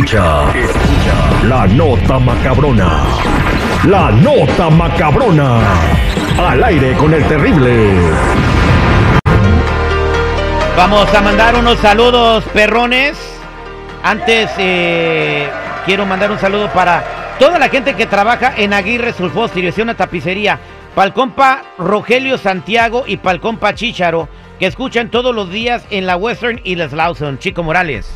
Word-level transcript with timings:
Escucha, 0.00 0.46
la 1.46 1.66
nota 1.66 2.18
macabrona. 2.18 3.04
La 3.86 4.10
nota 4.10 4.70
macabrona. 4.70 5.60
Al 6.38 6.64
aire 6.64 6.94
con 6.94 7.12
el 7.12 7.22
terrible. 7.24 8.00
Vamos 10.74 11.14
a 11.14 11.20
mandar 11.20 11.54
unos 11.54 11.76
saludos, 11.80 12.44
perrones. 12.54 13.18
Antes 14.02 14.50
eh, 14.56 15.50
quiero 15.84 16.06
mandar 16.06 16.30
un 16.30 16.38
saludo 16.38 16.70
para 16.72 17.36
toda 17.38 17.58
la 17.58 17.68
gente 17.68 17.92
que 17.92 18.06
trabaja 18.06 18.54
en 18.56 18.72
Aguirre 18.72 19.12
Sulfos, 19.12 19.52
dirección 19.54 19.90
a 19.90 19.98
tapicería. 19.98 20.58
Palcompa 20.94 21.60
Rogelio 21.76 22.38
Santiago 22.38 23.04
y 23.06 23.18
Palcompa 23.18 23.74
Chicharo, 23.74 24.30
que 24.58 24.64
escuchan 24.64 25.10
todos 25.10 25.34
los 25.34 25.50
días 25.50 25.84
en 25.90 26.06
la 26.06 26.16
Western 26.16 26.58
y 26.64 26.76
Les 26.76 26.94
Lawson. 26.94 27.38
Chico 27.38 27.62
Morales. 27.62 28.10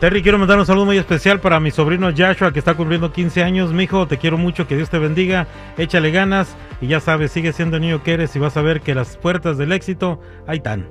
Terry, 0.00 0.22
quiero 0.22 0.38
mandar 0.38 0.58
un 0.58 0.66
saludo 0.66 0.84
muy 0.84 0.98
especial 0.98 1.40
para 1.40 1.58
mi 1.58 1.70
sobrino 1.70 2.10
Joshua, 2.14 2.52
que 2.52 2.58
está 2.58 2.74
cumpliendo 2.74 3.12
15 3.12 3.42
años. 3.42 3.72
Mijo, 3.72 4.06
te 4.06 4.18
quiero 4.18 4.36
mucho, 4.36 4.68
que 4.68 4.76
Dios 4.76 4.90
te 4.90 4.98
bendiga, 4.98 5.46
échale 5.78 6.10
ganas 6.10 6.54
y 6.82 6.88
ya 6.88 7.00
sabes, 7.00 7.32
sigue 7.32 7.54
siendo 7.54 7.76
el 7.76 7.82
niño 7.82 8.02
que 8.02 8.12
eres 8.12 8.36
y 8.36 8.38
vas 8.38 8.58
a 8.58 8.62
ver 8.62 8.82
que 8.82 8.94
las 8.94 9.16
puertas 9.16 9.56
del 9.56 9.72
éxito 9.72 10.20
ahí 10.46 10.58
están. 10.58 10.86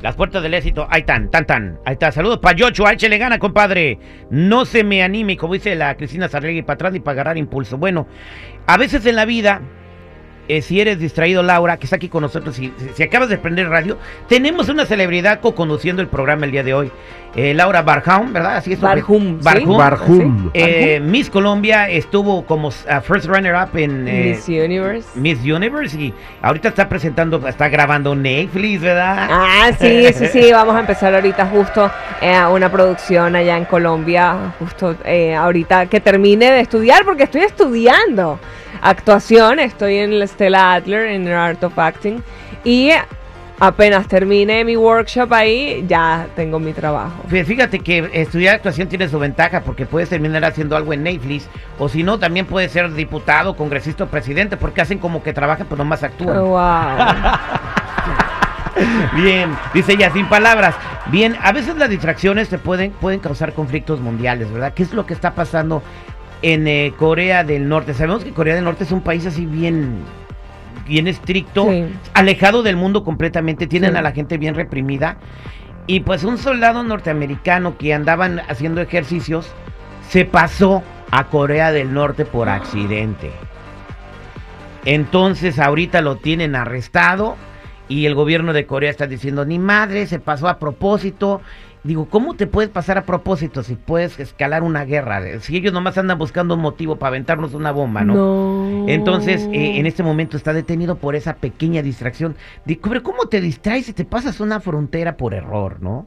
Las 0.00 0.16
puertas 0.16 0.42
del 0.42 0.54
éxito, 0.54 0.86
ahí 0.88 1.00
están, 1.00 1.28
tan, 1.28 1.44
tan. 1.44 1.80
Ahí 1.84 1.92
está. 1.92 2.10
Saludos 2.10 2.38
para 2.38 2.56
Joshua, 2.58 2.94
échale 2.94 3.18
gana, 3.18 3.38
compadre. 3.38 3.98
No 4.30 4.64
se 4.64 4.84
me 4.84 5.02
anime, 5.02 5.36
como 5.36 5.52
dice 5.52 5.74
la 5.74 5.94
Cristina 5.98 6.28
Sarregui, 6.28 6.62
para 6.62 6.74
atrás 6.76 6.92
ni 6.94 7.00
para 7.00 7.12
agarrar 7.12 7.36
impulso. 7.36 7.76
Bueno, 7.76 8.06
a 8.66 8.78
veces 8.78 9.04
en 9.04 9.16
la 9.16 9.26
vida 9.26 9.60
eh, 10.48 10.62
si 10.62 10.80
eres 10.80 10.98
distraído, 10.98 11.42
Laura, 11.42 11.76
que 11.76 11.84
está 11.86 11.96
aquí 11.96 12.08
con 12.08 12.22
nosotros, 12.22 12.56
si, 12.56 12.72
si 12.94 13.02
acabas 13.02 13.28
de 13.28 13.38
prender 13.38 13.68
radio, 13.68 13.98
tenemos 14.28 14.68
una 14.68 14.86
celebridad 14.86 15.40
co-conduciendo 15.40 16.02
el 16.02 16.08
programa 16.08 16.46
el 16.46 16.52
día 16.52 16.62
de 16.62 16.74
hoy. 16.74 16.92
Eh, 17.36 17.54
Laura 17.54 17.82
Barhum, 17.82 18.32
¿verdad? 18.32 18.56
Así 18.56 18.72
es. 18.72 18.80
Barhum. 18.80 19.38
Barhum. 19.40 19.76
Barhum. 19.76 20.50
Eh, 20.54 20.98
Miss 21.00 21.28
Colombia 21.28 21.88
estuvo 21.88 22.44
como 22.44 22.68
uh, 22.68 23.00
first 23.02 23.26
runner-up 23.26 23.76
en 23.76 24.08
eh, 24.08 24.34
Miss 24.34 24.48
Universe. 24.48 25.08
Miss 25.14 25.38
Universe 25.44 25.96
y 25.96 26.14
ahorita 26.42 26.68
está 26.68 26.88
presentando, 26.88 27.46
está 27.46 27.68
grabando 27.68 28.14
Netflix, 28.14 28.80
¿verdad? 28.80 29.28
Ah, 29.30 29.70
sí, 29.78 30.06
sí, 30.14 30.26
sí, 30.26 30.48
vamos 30.52 30.74
a 30.74 30.80
empezar 30.80 31.14
ahorita 31.14 31.46
justo 31.46 31.90
eh, 32.22 32.40
una 32.50 32.72
producción 32.72 33.36
allá 33.36 33.56
en 33.56 33.66
Colombia, 33.66 34.54
justo 34.58 34.96
eh, 35.04 35.34
ahorita 35.34 35.86
que 35.86 36.00
termine 36.00 36.50
de 36.50 36.60
estudiar, 36.60 37.04
porque 37.04 37.24
estoy 37.24 37.42
estudiando 37.42 38.40
actuación, 38.82 39.58
estoy 39.58 39.96
en 39.98 40.18
la 40.18 40.26
Stella 40.26 40.74
Adler, 40.74 41.06
en 41.08 41.26
el 41.28 41.34
Art 41.34 41.62
of 41.64 41.78
Acting, 41.78 42.22
y 42.64 42.90
apenas 43.60 44.06
termine 44.06 44.64
mi 44.64 44.76
workshop 44.76 45.32
ahí, 45.32 45.84
ya 45.88 46.28
tengo 46.36 46.60
mi 46.60 46.72
trabajo. 46.72 47.14
Fí- 47.28 47.44
Fíjate 47.44 47.80
que 47.80 48.08
estudiar 48.12 48.54
actuación 48.56 48.86
tiene 48.88 49.08
su 49.08 49.18
ventaja 49.18 49.62
porque 49.62 49.84
puedes 49.84 50.08
terminar 50.08 50.44
haciendo 50.44 50.76
algo 50.76 50.92
en 50.92 51.02
Netflix 51.02 51.48
o 51.78 51.88
si 51.88 52.04
no 52.04 52.18
también 52.20 52.46
puedes 52.46 52.70
ser 52.70 52.92
diputado, 52.92 53.56
congresista 53.56 54.04
o 54.04 54.06
presidente 54.06 54.56
porque 54.56 54.80
hacen 54.80 54.98
como 54.98 55.22
que 55.24 55.32
trabajan 55.32 55.66
pero 55.68 55.78
nomás 55.78 56.02
actúan. 56.04 56.38
Wow. 56.38 56.58
Bien, 59.16 59.50
dice 59.74 59.94
ella 59.94 60.10
sin 60.12 60.28
palabras. 60.28 60.74
Bien, 61.06 61.36
a 61.42 61.50
veces 61.52 61.76
las 61.76 61.88
distracciones 61.90 62.48
te 62.48 62.58
pueden, 62.58 62.92
pueden 62.92 63.18
causar 63.18 63.52
conflictos 63.54 63.98
mundiales, 64.00 64.52
¿verdad? 64.52 64.72
¿Qué 64.74 64.82
es 64.84 64.92
lo 64.94 65.04
que 65.06 65.14
está 65.14 65.34
pasando 65.34 65.82
en 66.42 66.66
eh, 66.66 66.92
Corea 66.96 67.44
del 67.44 67.68
Norte? 67.68 67.94
Sabemos 67.94 68.24
que 68.24 68.32
Corea 68.32 68.54
del 68.54 68.64
Norte 68.64 68.84
es 68.84 68.92
un 68.92 69.00
país 69.02 69.26
así 69.26 69.46
bien, 69.46 69.98
bien 70.86 71.08
estricto, 71.08 71.70
Sí. 71.70 71.86
alejado 72.14 72.62
del 72.62 72.76
mundo 72.76 73.04
completamente, 73.04 73.66
tienen 73.66 73.92
Sí. 73.92 73.96
a 73.98 74.02
la 74.02 74.12
gente 74.12 74.38
bien 74.38 74.54
reprimida. 74.54 75.16
Y 75.86 76.00
pues 76.00 76.24
un 76.24 76.36
soldado 76.38 76.82
norteamericano 76.82 77.78
que 77.78 77.94
andaban 77.94 78.40
haciendo 78.48 78.80
ejercicios 78.80 79.50
se 80.08 80.24
pasó 80.24 80.82
a 81.10 81.24
Corea 81.28 81.72
del 81.72 81.94
Norte 81.94 82.24
por 82.26 82.48
accidente. 82.50 83.30
Entonces 84.84 85.58
ahorita 85.58 86.00
lo 86.00 86.16
tienen 86.16 86.54
arrestado 86.54 87.36
y 87.88 88.06
el 88.06 88.14
gobierno 88.14 88.52
de 88.52 88.66
Corea 88.66 88.90
está 88.90 89.06
diciendo, 89.06 89.44
ni 89.44 89.58
madre, 89.58 90.06
se 90.06 90.18
pasó 90.18 90.48
a 90.48 90.58
propósito. 90.58 91.40
Digo, 91.84 92.06
¿cómo 92.10 92.34
te 92.34 92.46
puedes 92.46 92.70
pasar 92.70 92.98
a 92.98 93.04
propósito 93.06 93.62
si 93.62 93.76
puedes 93.76 94.18
escalar 94.18 94.62
una 94.62 94.84
guerra? 94.84 95.40
Si 95.40 95.56
ellos 95.56 95.72
nomás 95.72 95.96
andan 95.96 96.18
buscando 96.18 96.54
un 96.54 96.60
motivo 96.60 96.96
para 96.96 97.08
aventarnos 97.08 97.54
una 97.54 97.70
bomba, 97.70 98.02
¿no? 98.02 98.14
No. 98.14 98.88
Entonces, 98.88 99.48
eh, 99.52 99.78
en 99.78 99.86
este 99.86 100.02
momento 100.02 100.36
está 100.36 100.52
detenido 100.52 100.96
por 100.96 101.14
esa 101.14 101.36
pequeña 101.36 101.80
distracción. 101.80 102.36
Di- 102.64 102.76
Pero 102.76 103.02
¿cómo 103.02 103.26
te 103.26 103.40
distraes 103.40 103.86
si 103.86 103.92
te 103.92 104.04
pasas 104.04 104.40
una 104.40 104.60
frontera 104.60 105.16
por 105.16 105.34
error, 105.34 105.80
no? 105.80 106.06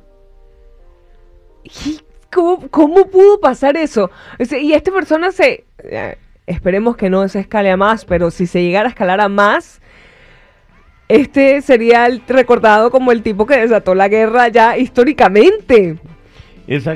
¿Y 1.63 1.99
¿Cómo, 2.33 2.67
cómo 2.69 3.07
pudo 3.07 3.39
pasar 3.39 3.75
eso? 3.77 4.09
Y 4.39 4.73
esta 4.73 4.91
persona 4.91 5.31
se... 5.31 5.65
eh, 5.79 6.17
esperemos 6.47 6.95
que 6.95 7.09
no 7.09 7.27
se 7.27 7.39
escale 7.39 7.71
a 7.71 7.77
más, 7.77 8.05
pero 8.05 8.31
si 8.31 8.45
se 8.47 8.61
llegara 8.63 8.87
a 8.87 8.89
escalar 8.89 9.19
a 9.21 9.29
más, 9.29 9.81
este 11.11 11.61
sería 11.61 12.05
el 12.05 12.21
recordado 12.25 12.89
como 12.89 13.11
el 13.11 13.21
tipo 13.21 13.45
que 13.45 13.57
desató 13.57 13.95
la 13.95 14.07
guerra 14.07 14.47
ya 14.47 14.77
históricamente. 14.77 15.97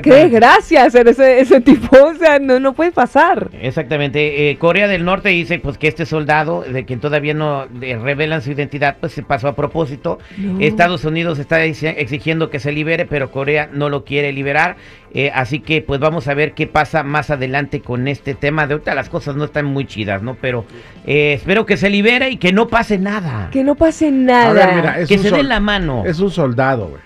Qué 0.02 0.10
desgracia 0.14 0.88
ser 0.90 1.08
ese, 1.08 1.40
ese 1.40 1.60
tipo, 1.60 1.96
o 1.96 2.14
sea, 2.14 2.38
no, 2.38 2.58
no 2.60 2.72
puede 2.72 2.92
pasar. 2.92 3.50
Exactamente. 3.60 4.50
Eh, 4.50 4.56
Corea 4.58 4.88
del 4.88 5.04
Norte 5.04 5.28
dice 5.28 5.58
pues 5.58 5.76
que 5.78 5.88
este 5.88 6.06
soldado, 6.06 6.62
de 6.62 6.84
quien 6.84 7.00
todavía 7.00 7.34
no 7.34 7.66
eh, 7.82 7.98
revelan 8.00 8.42
su 8.42 8.52
identidad, 8.52 8.96
pues 9.00 9.12
se 9.12 9.22
pasó 9.22 9.48
a 9.48 9.54
propósito. 9.56 10.18
No. 10.38 10.60
Estados 10.60 11.04
Unidos 11.04 11.38
está 11.38 11.64
exi- 11.64 11.94
exigiendo 11.96 12.50
que 12.50 12.58
se 12.60 12.72
libere, 12.72 13.06
pero 13.06 13.30
Corea 13.30 13.68
no 13.72 13.88
lo 13.88 14.04
quiere 14.04 14.32
liberar. 14.32 14.76
Eh, 15.14 15.30
así 15.34 15.60
que 15.60 15.80
pues 15.82 15.98
vamos 16.00 16.28
a 16.28 16.34
ver 16.34 16.52
qué 16.52 16.66
pasa 16.66 17.02
más 17.02 17.30
adelante 17.30 17.80
con 17.80 18.06
este 18.08 18.34
tema. 18.34 18.66
De 18.66 18.74
ahorita 18.74 18.94
las 18.94 19.08
cosas 19.08 19.36
no 19.36 19.44
están 19.44 19.64
muy 19.64 19.86
chidas, 19.86 20.22
¿no? 20.22 20.36
Pero 20.40 20.64
eh, 21.06 21.32
espero 21.34 21.64
que 21.66 21.76
se 21.76 21.88
libere 21.90 22.30
y 22.30 22.36
que 22.36 22.52
no 22.52 22.68
pase 22.68 22.98
nada. 22.98 23.48
Que 23.50 23.64
no 23.64 23.74
pase 23.74 24.08
A 24.08 24.10
nada. 24.10 24.52
ver, 24.52 24.74
mira, 24.74 25.00
es 25.00 25.08
que 25.08 25.14
un 25.16 25.22
se 25.22 25.28
sol- 25.30 25.38
den 25.38 25.48
la 25.48 25.60
mano. 25.60 26.04
Es 26.06 26.20
un 26.20 26.30
soldado, 26.30 26.88
güey. 26.88 27.00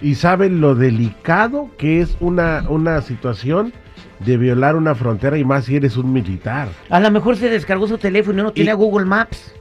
Y 0.00 0.14
sabe 0.14 0.48
lo 0.48 0.74
delicado 0.74 1.70
que 1.76 2.00
es 2.00 2.16
una, 2.20 2.64
una 2.68 3.00
situación 3.02 3.72
de 4.20 4.36
violar 4.36 4.76
una 4.76 4.94
frontera 4.94 5.38
y 5.38 5.44
más 5.44 5.64
si 5.64 5.76
eres 5.76 5.96
un 5.96 6.12
militar. 6.12 6.68
A 6.88 7.00
lo 7.00 7.10
mejor 7.10 7.36
se 7.36 7.48
descargó 7.48 7.86
su 7.88 7.98
teléfono 7.98 8.40
y 8.40 8.42
no 8.44 8.52
tiene 8.52 8.70
Y- 8.70 8.74
Google 8.74 9.06
Maps. 9.06 9.54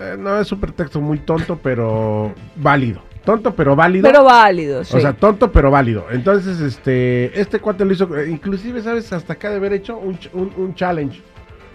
Eh, 0.00 0.16
no, 0.18 0.38
es 0.40 0.50
un 0.50 0.60
pretexto 0.60 1.00
muy 1.00 1.18
tonto, 1.18 1.58
pero 1.62 2.34
válido. 2.56 3.00
Tonto, 3.24 3.54
pero 3.54 3.74
válido. 3.74 4.02
Pero 4.06 4.24
válido, 4.24 4.84
sí. 4.84 4.96
O 4.96 5.00
sea, 5.00 5.14
tonto 5.14 5.50
pero 5.50 5.70
válido. 5.70 6.04
Entonces, 6.10 6.60
este, 6.60 7.38
este 7.40 7.58
cuate 7.58 7.84
lo 7.86 7.92
hizo, 7.92 8.22
inclusive, 8.24 8.82
¿sabes? 8.82 9.10
Hasta 9.14 9.32
acá 9.34 9.48
de 9.50 9.56
haber 9.56 9.72
hecho 9.72 9.96
un, 9.96 10.18
un, 10.34 10.52
un 10.58 10.74
challenge. 10.74 11.22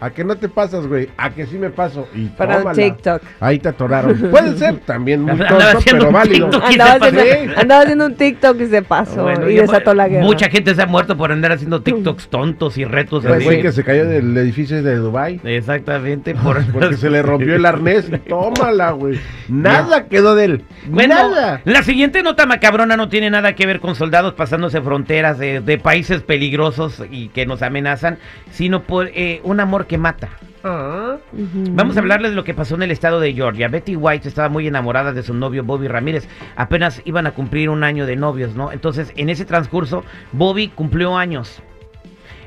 A 0.01 0.09
que 0.11 0.23
no 0.23 0.35
te 0.37 0.47
pasas, 0.49 0.87
güey. 0.87 1.09
A 1.17 1.29
que 1.31 1.45
sí 1.45 1.57
me 1.57 1.69
paso. 1.69 2.07
Y 2.15 2.25
Para 2.27 2.57
un 2.57 2.63
tómala. 2.63 2.81
TikTok. 2.83 3.21
Ahí 3.39 3.59
te 3.59 3.69
atoraron. 3.69 4.17
Puede 4.31 4.57
ser 4.57 4.77
también 4.79 5.21
muy 5.23 5.37
tonto, 5.37 5.79
pero 5.85 6.11
válido. 6.11 6.49
Andaba 6.63 6.93
haciendo, 7.07 7.59
andaba 7.59 7.81
haciendo 7.81 8.05
un 8.05 8.15
TikTok 8.15 8.61
y 8.61 8.65
se 8.67 8.81
pasó 8.81 9.23
Bueno, 9.23 9.49
y 9.49 9.55
ya 9.55 9.61
desató 9.63 9.93
la 9.93 10.07
guerra. 10.07 10.23
Mucha 10.23 10.49
gente 10.49 10.73
se 10.73 10.81
ha 10.81 10.85
muerto 10.85 11.17
por 11.17 11.31
andar 11.31 11.51
haciendo 11.51 11.81
TikToks 11.81 12.29
tontos 12.29 12.77
y 12.77 12.85
retos 12.85 13.23
Pues 13.23 13.35
así. 13.35 13.43
güey 13.45 13.61
que 13.61 13.71
se 13.71 13.83
cayó 13.83 14.07
del 14.07 14.35
edificio 14.37 14.81
de 14.81 14.95
Dubai 14.95 15.39
Exactamente, 15.43 16.33
por 16.35 16.63
porque 16.71 16.95
se 16.95 17.09
le 17.09 17.21
rompió 17.21 17.55
el 17.55 17.65
arnés 17.65 18.09
y 18.09 18.17
tómala, 18.29 18.91
güey. 18.91 19.19
Nada 19.49 20.07
quedó 20.07 20.35
de 20.35 20.45
él. 20.45 20.63
Bueno, 20.87 21.15
Nada. 21.15 21.61
la 21.65 21.83
siguiente 21.83 22.23
nota 22.23 22.45
macabrona 22.45 22.95
no 22.95 23.09
tiene 23.09 23.29
nada 23.29 23.53
que 23.55 23.65
ver 23.65 23.79
con 23.79 23.95
soldados 23.95 24.33
pasándose 24.33 24.81
fronteras 24.81 25.37
de, 25.37 25.59
de 25.59 25.77
países 25.77 26.21
peligrosos 26.21 27.03
y 27.11 27.27
que 27.29 27.45
nos 27.45 27.61
amenazan, 27.61 28.17
sino 28.51 28.83
por 28.83 29.07
eh, 29.13 29.41
un 29.43 29.59
amor 29.59 29.87
que 29.89 29.97
mata. 29.97 30.29
Ah. 30.63 31.17
Vamos 31.33 31.97
a 31.97 31.99
hablarles 31.99 32.31
de 32.31 32.35
lo 32.35 32.45
que 32.45 32.53
pasó 32.53 32.75
en 32.75 32.83
el 32.83 32.91
estado 32.91 33.19
de 33.19 33.33
Georgia. 33.33 33.67
Betty 33.67 33.97
White 33.97 34.29
estaba 34.29 34.47
muy 34.47 34.67
enamorada 34.67 35.11
de 35.11 35.23
su 35.23 35.33
novio 35.33 35.65
Bobby 35.65 35.89
Ramírez. 35.89 36.29
Apenas 36.55 37.01
iban 37.03 37.27
a 37.27 37.31
cumplir 37.31 37.69
un 37.69 37.83
año 37.83 38.05
de 38.05 38.15
novios, 38.15 38.55
¿no? 38.55 38.71
Entonces, 38.71 39.11
en 39.17 39.29
ese 39.29 39.43
transcurso, 39.43 40.05
Bobby 40.31 40.69
cumplió 40.69 41.17
años. 41.17 41.61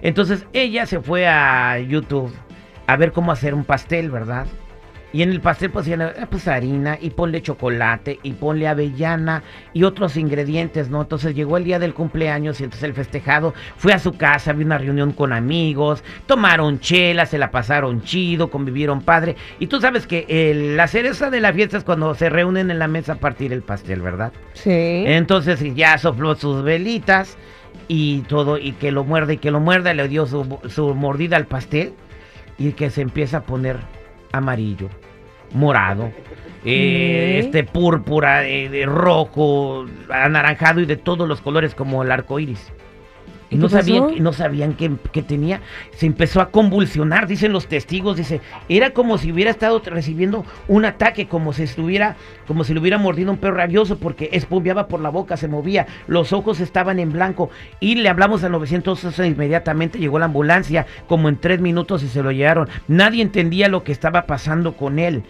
Entonces, 0.01 0.47
ella 0.55 0.87
se 0.87 1.01
fue 1.01 1.27
a 1.27 1.79
YouTube 1.79 2.33
a 2.87 2.97
ver 2.97 3.13
cómo 3.13 3.33
hacer 3.33 3.55
un 3.55 3.65
pastel, 3.65 4.11
¿verdad? 4.11 4.47
Y 5.13 5.23
en 5.23 5.31
el 5.31 5.41
pastel 5.41 5.71
pues, 5.71 5.87
"Ah, 5.91 6.27
pues 6.31 6.49
harina 6.49 6.97
y 7.01 7.11
ponle 7.11 7.43
chocolate 7.43 8.19
y 8.23 8.33
ponle 8.33 8.67
avellana 8.67 9.43
y 9.75 9.85
otros 9.85 10.17
ingredientes, 10.17 10.89
¿no? 10.89 11.03
Entonces 11.03 11.35
llegó 11.35 11.59
el 11.59 11.65
día 11.65 11.79
del 11.79 11.93
cumpleaños 11.93 12.61
y 12.61 12.65
entonces 12.65 12.85
el 12.89 12.95
festejado 12.95 13.53
fue 13.77 13.93
a 13.93 13.99
su 13.99 14.13
casa, 14.15 14.53
había 14.53 14.65
una 14.65 14.79
reunión 14.79 15.13
con 15.13 15.33
amigos, 15.35 16.03
tomaron 16.27 16.81
chela, 16.81 17.27
se 17.27 17.37
la 17.37 17.51
pasaron 17.51 18.03
chido, 18.03 18.51
convivieron 18.51 19.03
padre. 19.03 19.37
Y 19.59 19.67
tú 19.67 19.81
sabes 19.81 20.07
que 20.07 20.25
el- 20.29 20.77
la 20.79 20.87
cereza 20.89 21.29
de 21.29 21.41
la 21.41 21.53
fiesta 21.53 21.77
es 21.77 21.85
cuando 21.85 22.15
se 22.15 22.31
reúnen 22.31 22.71
en 22.71 22.79
la 22.79 22.89
mesa 22.89 23.13
a 23.15 23.17
partir 23.17 23.53
el 23.53 23.63
pastel, 23.63 24.01
¿verdad? 24.01 24.33
Sí. 24.55 24.71
Entonces 25.07 25.61
ya 25.75 25.99
sopló 25.99 26.35
sus 26.37 26.63
velitas 26.65 27.37
y 27.87 28.21
todo, 28.23 28.57
y 28.57 28.73
que 28.73 28.93
lo 28.93 29.05
muerde 29.05 29.35
y 29.35 29.37
que 29.39 29.51
lo 29.51 29.61
muerda, 29.61 29.93
le 29.93 30.09
dio 30.09 30.25
su, 30.27 30.59
su 30.69 30.95
mordida 30.95 31.37
al 31.37 31.47
pastel 31.47 31.93
y 32.59 32.73
que 32.73 32.89
se 32.89 33.03
empieza 33.03 33.39
a 33.39 33.43
poner 33.43 33.77
amarillo, 34.33 34.89
morado, 35.53 36.11
eh, 36.65 37.41
este 37.45 37.65
púrpura, 37.65 38.47
eh, 38.47 38.69
de 38.69 38.87
rojo, 38.87 39.87
anaranjado 40.11 40.81
y 40.81 40.87
de 40.87 40.97
todos 40.97 41.29
los 41.29 41.41
colores 41.41 41.75
como 41.75 42.03
el 42.03 42.11
arco 42.11 42.39
iris. 42.39 42.73
Y 43.53 43.57
¿Y 43.57 43.59
no 43.59 43.69
sabían, 43.69 44.15
no 44.19 44.33
sabían 44.33 44.73
qué, 44.73 44.91
qué 45.13 45.23
tenía. 45.23 45.61
Se 45.93 46.07
empezó 46.07 46.41
a 46.41 46.51
convulsionar, 46.51 47.27
dicen 47.27 47.53
los 47.53 47.67
testigos. 47.67 48.17
Dice, 48.17 48.41
era 48.71 48.91
como 48.95 49.19
si 49.19 49.31
hubiera 49.31 49.51
estado 49.51 49.83
recibiendo 49.85 50.47
un 50.69 50.87
ataque, 50.87 51.29
como 51.29 51.53
si 51.53 51.65
estuviera, 51.65 52.17
como 52.47 52.65
si 52.65 52.73
le 52.73 52.81
hubiera 52.81 52.97
mordido 52.97 53.31
un 53.31 53.37
perro 53.37 53.57
rabioso, 53.57 53.99
porque 53.99 54.31
espumbeaba 54.33 54.89
por 54.89 55.01
la 55.01 55.11
boca, 55.11 55.37
se 55.37 55.49
movía, 55.49 55.87
los 56.07 56.33
ojos 56.33 56.61
estaban 56.61 56.99
en 56.99 57.13
blanco. 57.13 57.51
Y 57.79 57.97
le 57.97 58.09
hablamos 58.09 58.43
al 58.43 58.53
911 58.53 59.27
inmediatamente, 59.27 59.99
llegó 59.99 60.19
la 60.19 60.25
ambulancia, 60.25 60.87
como 61.07 61.29
en 61.29 61.37
tres 61.37 61.61
minutos 61.61 62.03
y 62.03 62.09
se 62.09 62.23
lo 62.23 62.33
llevaron. 62.33 62.71
Nadie 62.89 63.21
entendía 63.21 63.69
lo 63.69 63.85
que 63.85 63.93
estaba 63.93 64.23
pasando 64.27 64.79
con 64.79 64.99
él. 64.99 65.25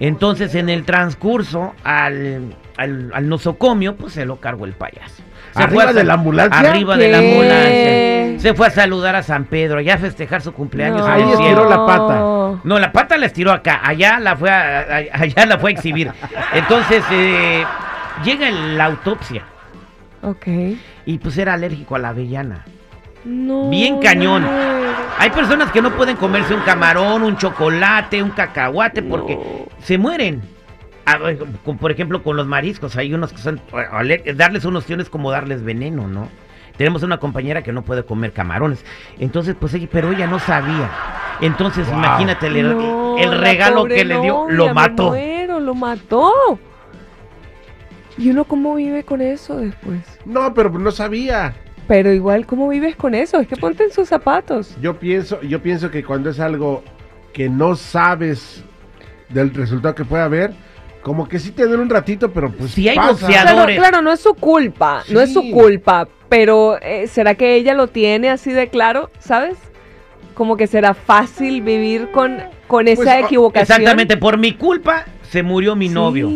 Entonces, 0.00 0.56
en 0.56 0.68
el 0.68 0.84
transcurso 0.84 1.74
al, 1.84 2.56
al, 2.76 3.12
al 3.14 3.28
nosocomio, 3.28 3.94
pues 3.94 4.14
se 4.14 4.24
lo 4.24 4.40
cargó 4.40 4.64
el 4.64 4.72
payaso. 4.72 5.22
Se 5.54 5.62
¿Arriba 5.62 5.82
fue 5.82 5.90
a 5.90 5.92
de 5.94 6.04
la 6.04 6.14
ambulancia? 6.14 6.58
Arriba 6.70 6.96
de 6.96 7.08
la 7.10 7.18
¿Qué? 7.18 7.30
ambulancia. 7.30 8.40
Se 8.40 8.54
fue 8.54 8.66
a 8.68 8.70
saludar 8.70 9.16
a 9.16 9.22
San 9.22 9.44
Pedro, 9.44 9.80
ya 9.80 9.94
a 9.94 9.98
festejar 9.98 10.40
su 10.42 10.52
cumpleaños. 10.52 11.00
No. 11.00 11.06
Ahí 11.06 11.22
estiró 11.22 11.38
cielo. 11.44 11.68
la 11.68 11.86
pata. 11.86 12.60
No, 12.64 12.78
la 12.78 12.92
pata 12.92 13.16
la 13.18 13.26
estiró 13.26 13.52
acá, 13.52 13.80
allá 13.82 14.18
la 14.18 14.36
fue 14.36 14.50
a, 14.50 15.02
allá 15.12 15.46
la 15.46 15.58
fue 15.58 15.70
a 15.70 15.74
exhibir. 15.74 16.10
Entonces, 16.54 17.02
eh, 17.10 17.64
llega 18.24 18.50
la 18.50 18.84
autopsia 18.86 19.42
Ok. 20.22 20.46
y 21.06 21.18
pues 21.18 21.36
era 21.38 21.54
alérgico 21.54 21.96
a 21.96 21.98
la 21.98 22.08
avellana. 22.10 22.64
No. 23.24 23.68
Bien 23.68 23.98
cañón. 24.00 24.42
no. 24.44 24.50
Hay 25.18 25.28
personas 25.30 25.70
que 25.70 25.82
no 25.82 25.90
pueden 25.90 26.16
comerse 26.16 26.54
un 26.54 26.62
camarón, 26.62 27.22
un 27.22 27.36
chocolate, 27.36 28.22
un 28.22 28.30
cacahuate 28.30 29.02
porque 29.02 29.38
se 29.82 29.98
mueren. 29.98 30.40
Ah, 31.14 31.34
por 31.80 31.90
ejemplo, 31.90 32.22
con 32.22 32.36
los 32.36 32.46
mariscos, 32.46 32.96
hay 32.96 33.12
unos 33.14 33.32
que 33.32 33.38
son 33.38 33.60
darles 34.36 34.64
unos 34.64 34.82
opciones 34.84 35.08
como 35.10 35.30
darles 35.30 35.62
veneno, 35.62 36.06
¿no? 36.08 36.28
Tenemos 36.76 37.02
una 37.02 37.18
compañera 37.18 37.62
que 37.62 37.72
no 37.72 37.82
puede 37.82 38.04
comer 38.04 38.32
camarones. 38.32 38.84
Entonces, 39.18 39.54
pues 39.58 39.74
ella, 39.74 39.88
pero 39.90 40.12
ella 40.12 40.26
no 40.26 40.38
sabía. 40.38 40.90
Entonces, 41.40 41.86
Wow. 41.88 41.98
imagínate 41.98 42.46
el, 42.46 42.76
No, 42.78 43.18
el 43.18 43.30
la 43.30 43.36
regalo 43.36 43.84
que 43.84 44.04
le 44.04 44.20
dio, 44.20 44.32
novia, 44.44 44.54
lo 44.56 44.66
me 44.68 44.74
mató. 44.74 45.08
muero, 45.08 45.60
lo 45.60 45.74
mató. 45.74 46.32
¿Y 48.16 48.30
uno 48.30 48.44
cómo 48.44 48.74
vive 48.74 49.04
con 49.04 49.20
eso 49.20 49.56
después? 49.56 50.00
No, 50.24 50.52
pero 50.54 50.70
no 50.70 50.90
sabía. 50.90 51.54
Pero 51.86 52.12
igual, 52.12 52.46
¿cómo 52.46 52.68
vives 52.68 52.94
con 52.96 53.14
eso? 53.14 53.40
Es 53.40 53.48
que 53.48 53.56
ponte 53.56 53.84
en 53.84 53.92
sus 53.92 54.08
zapatos. 54.08 54.76
Yo 54.80 54.98
pienso, 54.98 55.40
yo 55.42 55.60
pienso 55.60 55.90
que 55.90 56.04
cuando 56.04 56.30
es 56.30 56.38
algo 56.40 56.82
que 57.32 57.48
no 57.48 57.74
sabes 57.76 58.62
del 59.30 59.52
resultado 59.54 59.94
que 59.94 60.04
puede 60.04 60.22
haber, 60.22 60.52
como 61.02 61.28
que 61.28 61.38
sí 61.38 61.50
te 61.50 61.66
duele 61.66 61.82
un 61.82 61.90
ratito, 61.90 62.30
pero 62.32 62.50
pues 62.50 62.72
Si 62.72 62.88
hay 62.88 62.96
pasa. 62.96 63.26
boxeadores- 63.26 63.78
Claro, 63.78 64.02
no 64.02 64.12
es 64.12 64.20
su 64.20 64.34
culpa, 64.34 65.02
no 65.10 65.20
es 65.20 65.32
su 65.32 65.40
Sí. 65.42 65.50
culpa, 65.52 66.06
pero 66.28 66.78
eh, 66.82 67.06
¿será 67.08 67.34
que 67.34 67.54
ella 67.54 67.74
lo 67.74 67.86
tiene 67.88 68.30
así 68.30 68.52
de 68.52 68.68
claro, 68.68 69.10
sabes? 69.18 69.56
Como 70.34 70.56
que 70.56 70.66
será 70.66 70.94
fácil 70.94 71.62
vivir 71.62 72.10
con, 72.12 72.38
con 72.66 72.88
esa 72.88 73.02
Pues, 73.02 73.22
o- 73.22 73.26
equivocación. 73.26 73.62
Exactamente, 73.80 74.16
por 74.16 74.38
mi 74.38 74.52
culpa 74.52 75.04
se 75.22 75.42
murió 75.42 75.74
mi 75.76 75.88
Sí. 75.88 75.94
novio. 75.94 76.28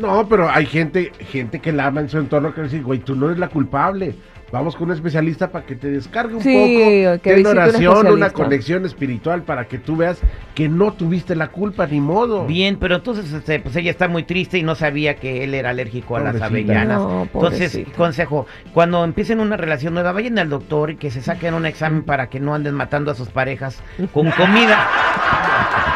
No, 0.00 0.28
pero 0.28 0.48
hay 0.50 0.66
gente, 0.66 1.12
gente 1.30 1.60
que 1.60 1.72
la 1.72 1.86
ama 1.86 2.00
en 2.00 2.08
su 2.08 2.18
entorno 2.18 2.54
que 2.54 2.62
dice, 2.62 2.80
güey, 2.80 2.98
tú 3.00 3.14
no 3.14 3.26
eres 3.26 3.38
la 3.38 3.48
culpable. 3.48 4.14
Vamos 4.52 4.76
con 4.76 4.88
un 4.88 4.94
especialista 4.94 5.50
para 5.50 5.64
que 5.64 5.74
te 5.74 5.90
descargue 5.90 6.34
un 6.34 6.42
Sí, 6.42 6.52
poco. 6.54 7.22
que 7.22 7.30
Ten 7.30 7.36
visite 7.36 7.50
un 7.50 7.58
oración, 7.58 8.06
una 8.08 8.30
conexión 8.30 8.84
espiritual 8.84 9.42
para 9.44 9.66
que 9.66 9.78
tú 9.78 9.96
veas 9.96 10.20
que 10.54 10.68
no 10.68 10.92
tuviste 10.92 11.34
la 11.34 11.48
culpa, 11.48 11.86
ni 11.86 12.02
modo. 12.02 12.46
Bien, 12.46 12.76
pero 12.78 12.96
entonces 12.96 13.32
este, 13.32 13.60
pues 13.60 13.74
ella 13.76 13.90
está 13.90 14.08
muy 14.08 14.24
triste 14.24 14.58
y 14.58 14.62
no 14.62 14.74
sabía 14.74 15.16
que 15.16 15.42
él 15.42 15.54
era 15.54 15.70
alérgico 15.70 16.16
a 16.16 16.20
las 16.20 16.42
avellanas. 16.42 16.98
No, 16.98 17.22
entonces, 17.22 17.80
consejo, 17.96 18.46
cuando 18.74 19.02
empiecen 19.04 19.40
una 19.40 19.56
relación 19.56 19.94
nueva, 19.94 20.12
vayan 20.12 20.38
al 20.38 20.50
doctor 20.50 20.90
y 20.90 20.96
que 20.96 21.10
se 21.10 21.22
saquen 21.22 21.54
un 21.54 21.64
examen 21.64 22.02
para 22.02 22.28
que 22.28 22.38
no 22.38 22.54
anden 22.54 22.74
matando 22.74 23.10
a 23.10 23.14
sus 23.14 23.30
parejas 23.30 23.82
con 24.12 24.30
comida. 24.32 24.86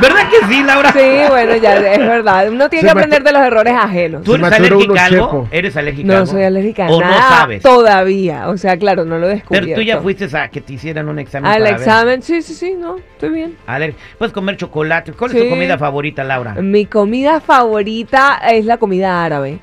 ¿Verdad 0.00 0.28
que 0.28 0.46
sí, 0.46 0.62
Laura? 0.62 0.92
Sí, 0.92 0.98
bueno, 1.28 1.56
ya 1.56 1.76
es 1.76 1.98
verdad. 1.98 2.48
Uno 2.50 2.68
tiene 2.68 2.82
Se 2.82 2.86
que 2.86 2.98
aprender 2.98 3.22
de 3.22 3.32
los 3.32 3.42
errores 3.42 3.72
ajenos. 3.74 4.22
¿Tú 4.24 4.34
eres 4.34 4.52
alérgica 4.52 5.02
a 5.02 5.06
algo? 5.06 5.48
¿Eres 5.50 5.76
alérgica 5.76 6.06
No 6.12 6.26
soy 6.26 6.42
alérgica 6.42 6.86
a 6.86 6.90
¿O 6.90 7.00
nada 7.00 7.16
no 7.16 7.28
sabes? 7.36 7.62
todavía. 7.62 8.48
O 8.48 8.56
sea, 8.58 8.76
claro, 8.76 9.04
no 9.04 9.18
lo 9.18 9.26
he 9.26 9.36
descubierto. 9.36 9.68
Pero 9.68 9.80
tú 9.80 9.82
ya 9.86 10.00
fuiste 10.00 10.28
a 10.36 10.48
que 10.48 10.60
te 10.60 10.74
hicieran 10.74 11.08
un 11.08 11.18
examen 11.18 11.50
Al 11.50 11.58
para 11.62 11.70
ver. 11.72 11.80
examen, 11.80 12.22
sí, 12.22 12.42
sí, 12.42 12.54
sí, 12.54 12.74
no, 12.78 12.96
estoy 12.96 13.30
bien. 13.30 13.56
Aler- 13.66 13.94
Puedes 14.18 14.32
comer 14.34 14.56
chocolate. 14.56 15.12
¿Cuál 15.12 15.30
es 15.30 15.36
Sí. 15.38 15.44
tu 15.44 15.50
comida 15.50 15.78
favorita, 15.78 16.24
Laura? 16.24 16.54
Mi 16.54 16.84
comida 16.86 17.40
favorita 17.40 18.40
es 18.50 18.64
la 18.66 18.76
comida 18.76 19.24
árabe. 19.24 19.60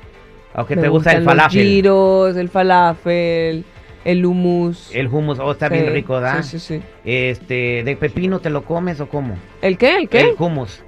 Aunque 0.54 0.76
Me 0.76 0.82
te 0.82 0.88
gusta 0.88 1.12
el 1.12 1.24
falafel. 1.24 1.58
Los 1.62 1.68
gyros, 1.68 2.36
el 2.36 2.48
falafel, 2.48 3.64
el 4.04 4.24
hummus. 4.24 4.90
El 4.94 5.08
hummus, 5.08 5.38
oh, 5.38 5.52
está 5.52 5.68
Sí, 5.68 5.74
bien 5.74 5.92
rico, 5.92 6.20
¿da? 6.20 6.42
Sí, 6.42 6.58
sí, 6.58 6.80
sí. 6.80 6.82
Este, 7.04 7.82
¿de 7.84 7.96
pepino 7.96 8.40
te 8.40 8.50
lo 8.50 8.64
comes 8.64 9.00
o 9.00 9.08
cómo? 9.08 9.36
¿El 9.62 9.78
qué? 9.78 9.96
¿El 9.96 10.08
qué? 10.08 10.20
El 10.20 10.34
hummus. 10.38 10.82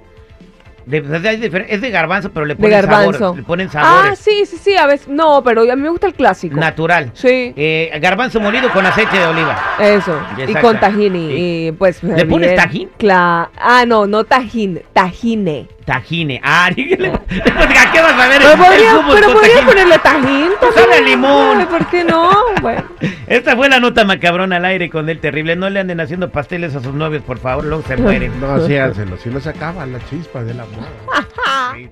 De- 0.87 1.01
de- 1.01 1.19
de- 1.19 1.49
de- 1.49 1.65
es 1.69 1.81
de 1.81 1.89
garbanzo, 1.91 2.31
pero 2.31 2.45
le 2.45 2.55
de 2.55 2.61
ponen 2.61 2.71
garbanzo. 2.81 3.19
sabor. 3.19 3.35
Le 3.37 3.43
ponen 3.43 3.67
ah, 3.67 3.71
sabores. 3.71 4.19
sí, 4.19 4.45
sí, 4.45 4.57
sí, 4.57 4.75
a 4.77 4.87
veces. 4.87 5.07
No, 5.07 5.43
pero 5.43 5.61
a 5.69 5.75
mí 5.75 5.81
me 5.81 5.89
gusta 5.89 6.07
el 6.07 6.13
clásico. 6.13 6.55
Natural. 6.57 7.11
Sí, 7.13 7.53
Eh, 7.55 7.91
garbanzo 8.01 8.39
molido 8.39 8.69
con 8.71 8.85
aceite 8.85 9.17
de 9.19 9.25
oliva. 9.25 9.57
eso. 9.79 10.17
Y 10.47 10.53
con 10.55 10.79
tahini. 10.79 11.27
Sí. 11.27 11.67
Y 11.67 11.71
pues. 11.73 12.01
¿Le 12.03 12.25
pones 12.25 12.49
bien. 12.51 12.55
tajín? 12.55 12.89
Cla- 12.97 13.49
ah, 13.59 13.83
no, 13.85 14.07
no 14.07 14.23
tajín, 14.23 14.81
tajine. 14.93 15.67
Tajine. 15.85 16.41
Ah, 16.43 16.69
dígale. 16.75 17.09
¿A 17.11 17.91
qué 17.93 18.01
vas 18.01 18.11
a 18.13 18.27
ver? 18.27 18.39
Pero 18.41 18.51
el 18.53 18.57
podría, 18.59 18.97
hummus 18.97 19.15
pero 19.15 19.27
con 19.27 19.35
podría 19.35 19.53
tajín? 19.55 19.67
ponerle 19.69 19.99
tajín 19.99 20.49
Sabe 20.59 20.81
también. 20.81 21.05
limón. 21.05 21.65
¿Por 21.67 21.85
qué 21.87 22.03
no? 22.03 22.29
Bueno. 22.61 22.83
Esta 23.27 23.55
fue 23.55 23.69
la 23.69 23.79
nota 23.79 24.03
macabrona 24.03 24.57
al 24.57 24.65
aire 24.65 24.89
con 24.89 25.07
el 25.09 25.19
terrible. 25.19 25.55
No 25.55 25.69
le 25.69 25.79
anden 25.79 25.99
haciendo 26.01 26.29
pasteles 26.29 26.75
a 26.75 26.81
sus 26.81 26.93
novios, 26.93 27.23
por 27.23 27.39
favor, 27.39 27.63
luego 27.65 27.83
se 27.87 27.95
mueren. 27.97 28.37
No, 28.41 28.59
sí, 28.67 28.75
hánselo, 28.77 29.15
si 29.17 29.29
no 29.29 29.39
se 29.39 29.49
acaba 29.49 29.85
la 29.85 29.99
chispa 30.09 30.43
del 30.43 30.59
amor. 30.59 30.76
Sí. 31.73 31.89